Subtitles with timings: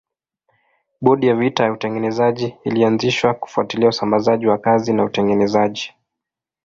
[1.01, 5.93] Bodi ya vita ya utengenezaji ilianzishwa kufuatilia usambazaji wa kazi na utengenezaji.